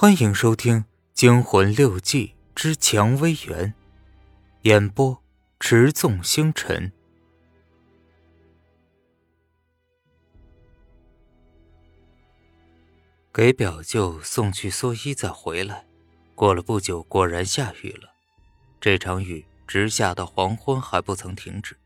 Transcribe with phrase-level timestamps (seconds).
[0.00, 3.66] 欢迎收听《惊魂六记之蔷薇园》，
[4.62, 5.20] 演播：
[5.58, 6.92] 持纵星辰。
[13.34, 15.84] 给表舅送去蓑衣，再回来。
[16.36, 18.08] 过了不久，果然下雨了。
[18.80, 21.76] 这场雨直下到黄昏还不曾停止，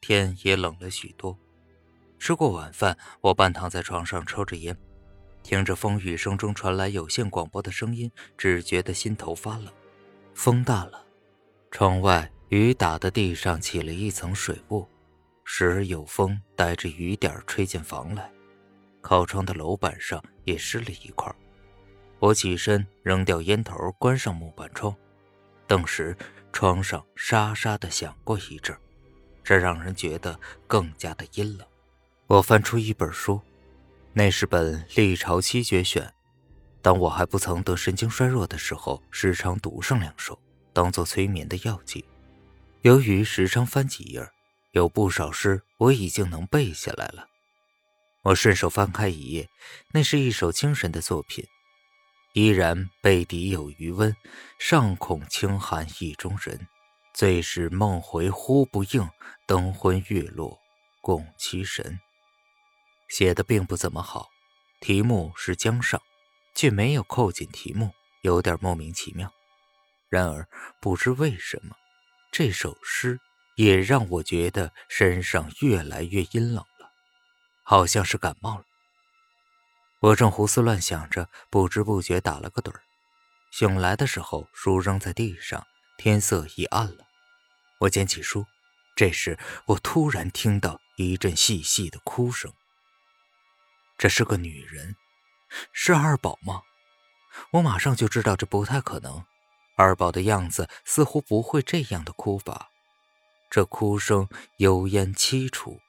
[0.00, 1.36] 天也冷了许多。
[2.16, 4.78] 吃过晚饭，我半躺在床上抽着烟。
[5.46, 9.68] 听着风雨声中传来有线广播的声音，只觉得心头发冷。
[10.34, 11.06] 风大了，
[11.70, 14.84] 窗外雨打的地上起了一层水雾，
[15.44, 18.28] 时而有风带着雨点吹进房来，
[19.00, 21.32] 靠窗的楼板上也湿了一块。
[22.18, 24.92] 我起身扔掉烟头，关上木板窗，
[25.68, 26.16] 顿时
[26.52, 28.76] 窗上沙沙的响过一阵，
[29.44, 31.64] 这让人觉得更加的阴冷。
[32.26, 33.40] 我翻出一本书。
[34.18, 36.02] 那是本《历朝七绝选》，
[36.80, 40.40] 当我还不曾得神经衰弱的时候，时常读上两首，
[40.72, 42.02] 当做催眠的药剂。
[42.80, 44.26] 由于时常翻几页，
[44.72, 47.28] 有不少诗我已经能背下来了。
[48.22, 49.50] 我顺手翻开一页，
[49.92, 51.44] 那是一首精神的作品
[52.32, 54.16] ：“依然背底有余温，
[54.58, 56.66] 尚恐清寒意中人。
[57.12, 59.06] 最是梦回忽不应，
[59.46, 60.58] 灯昏月落
[61.02, 62.00] 共凄神。”
[63.08, 64.28] 写的并不怎么好，
[64.80, 66.00] 题目是江上，
[66.54, 69.32] 却没有扣紧题目，有点莫名其妙。
[70.08, 70.48] 然而
[70.80, 71.76] 不知为什么，
[72.32, 73.18] 这首诗
[73.56, 76.90] 也让我觉得身上越来越阴冷了，
[77.64, 78.64] 好像是感冒了。
[80.00, 82.72] 我正胡思乱想着，不知不觉打了个盹。
[83.50, 87.06] 醒来的时候，书扔在地上，天色已暗了。
[87.80, 88.44] 我捡起书，
[88.94, 92.52] 这时我突然听到一阵细细的哭声。
[93.98, 94.96] 这是个女人，
[95.72, 96.62] 是二宝吗？
[97.52, 99.24] 我马上就知道这不太可能。
[99.76, 102.70] 二宝的样子似乎不会这样的哭法，
[103.50, 105.80] 这哭声幽咽凄楚，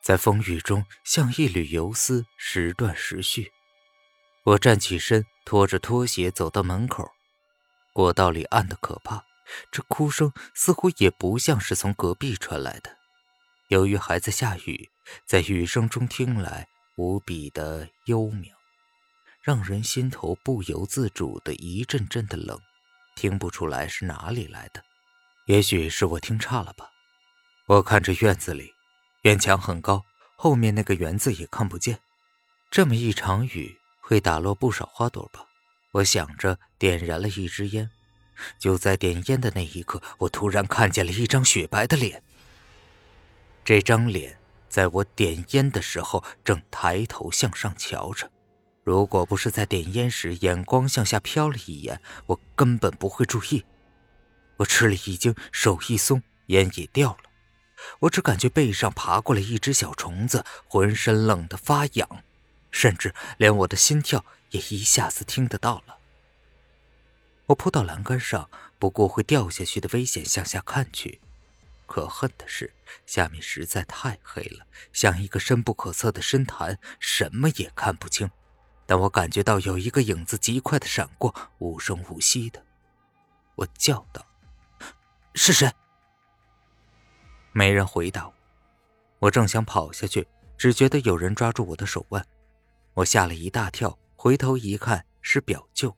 [0.00, 3.52] 在风雨中像一缕游丝，时断时续。
[4.44, 7.10] 我站起身，拖着拖鞋走到门口。
[7.92, 9.24] 过道里暗得可怕，
[9.70, 12.96] 这哭声似乎也不像是从隔壁传来的。
[13.68, 14.90] 由于还在下雨，
[15.26, 16.68] 在雨声中听来。
[16.96, 18.50] 无比的幽冥，
[19.40, 22.60] 让人心头不由自主的一阵阵的冷，
[23.16, 24.84] 听不出来是哪里来的，
[25.46, 26.90] 也许是我听差了吧。
[27.66, 28.74] 我看着院子里，
[29.22, 30.04] 院墙很高，
[30.36, 32.00] 后面那个园子也看不见。
[32.70, 35.46] 这么一场雨会打落不少花朵吧？
[35.92, 37.90] 我想着，点燃了一支烟。
[38.58, 42.22] 就在点烟的那一刻，我突然看见了一张雪白的脸。
[43.64, 44.41] 这张脸。
[44.72, 48.30] 在我点烟的时候，正抬头向上瞧着。
[48.82, 53.66] 如果不是在点烟时眼光向下瞟了一眼，我根本不会注意。
[54.56, 57.30] 我吃了一惊，手一松，烟也掉了。
[58.00, 62.24] 我只感觉背上爬过来一只小虫子，浑身冷得发痒，
[62.70, 65.98] 甚至连我的心跳也一下子听得到了。
[67.48, 71.20] 我扑到栏杆上，不顾会掉下去的危险，向下看去。
[71.92, 72.72] 可恨的是，
[73.04, 78.30] 下面实在太黑了，像一个深不可测的深潭，什么也看不清。
[78.86, 82.64] 但我感觉到有一个影子极快的闪过，无声无息的。
[83.56, 84.24] 我叫道
[85.36, 85.70] ：“是谁？”
[87.52, 88.34] 没人回答我。
[89.18, 90.26] 我正想跑下去，
[90.56, 92.26] 只觉得有人抓住我的手腕，
[92.94, 95.94] 我吓了一大跳，回头一看，是表舅。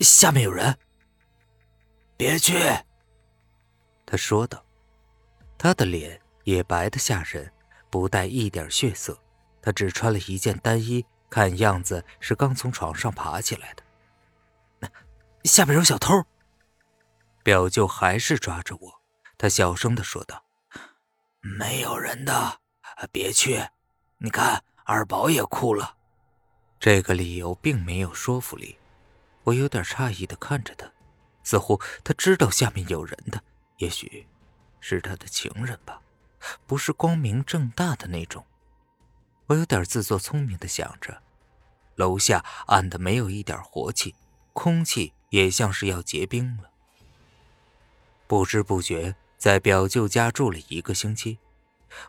[0.00, 0.76] 下面有人，
[2.16, 2.58] 别去。
[4.10, 4.64] 他说道
[5.56, 7.52] ：“他的脸也白得吓人，
[7.90, 9.16] 不带一点血色。
[9.62, 14.90] 他只穿了一件单衣，看样子是刚从床上爬起来的。
[15.44, 16.24] 下面有小偷。”
[17.44, 19.00] 表舅还是抓着我，
[19.38, 20.44] 他小声的说道
[21.40, 22.58] ：“没有人的，
[23.12, 23.64] 别去。
[24.18, 25.96] 你看，二宝也哭了。”
[26.80, 28.76] 这个理由并没有说服力。
[29.44, 30.90] 我有点诧异的看着他，
[31.44, 33.40] 似乎他知道下面有人的。
[33.80, 34.26] 也许，
[34.78, 36.02] 是他的情人吧，
[36.66, 38.44] 不是光明正大的那种。
[39.46, 41.22] 我有点自作聪明的想着，
[41.96, 44.14] 楼下暗的没有一点活气，
[44.52, 46.70] 空气也像是要结冰了。
[48.26, 51.38] 不知不觉在表舅家住了一个星期，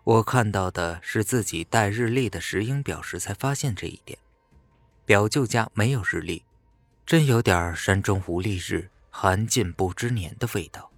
[0.04, 4.20] 我看到的是自己带日历的石英表时才发现这一点。
[5.06, 6.44] 表舅家没有日历，
[7.06, 10.91] 真有点山中无历日，寒尽不知年的味道。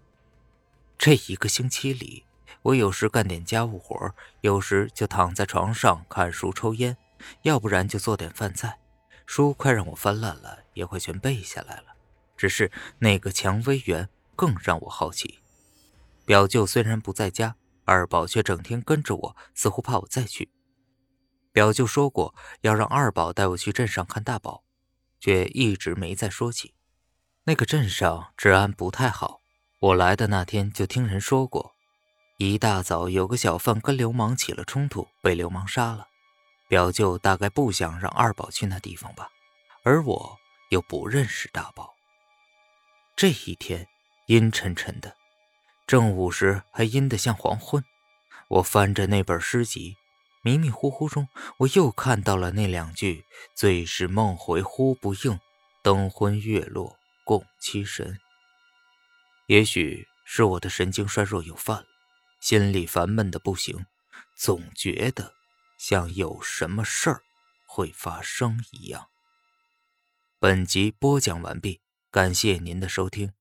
[1.03, 2.23] 这一个星期里，
[2.61, 6.95] 我有时干点家务活，有时就躺在床上看书抽烟，
[7.41, 8.79] 要不然就做点饭菜。
[9.25, 11.88] 书快让我翻烂了，也快全背下来了。
[12.38, 14.07] 只是那个蔷薇园
[14.38, 15.39] 更让我好奇。
[16.23, 20.53] 表舅虽然不在家，二宝却整天跟着我，似乎怕我再去。
[21.51, 24.63] 表舅说过要让二宝带我去镇上看大宝，
[25.19, 26.73] 却一直没再说起。
[27.44, 29.41] 那个镇上治安不太好，
[29.83, 31.75] 我来的那天就听人说过，
[32.38, 36.07] 一大早有个小贩跟流氓起了冲突，被流氓杀了。
[36.69, 39.27] 表舅大概不想让二宝去那地方吧，
[39.83, 40.38] 而我
[40.69, 41.95] 又不认识大宝。
[43.18, 43.85] 这一天
[44.27, 45.18] 阴沉沉的，
[45.86, 47.83] 正午时还阴得像黄昏。
[48.47, 49.97] 我翻着那本诗集，
[50.44, 51.27] 迷迷糊糊中，
[51.57, 55.38] 我又看到了那两句：“最是梦回呼不应，
[55.83, 56.95] 灯昏月落。”
[57.25, 58.18] 共七神。
[59.53, 61.85] 也许是我的神经衰弱又犯了，
[62.39, 63.85] 心里烦闷的不行，
[64.35, 65.35] 总觉得
[65.77, 67.21] 像有什么事儿
[67.67, 69.09] 会发生一样。
[70.39, 73.31] 本集播讲完毕，感谢您的收听。